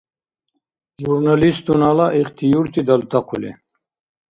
[1.03, 3.51] Журналистунала ихтиюрти далтахъули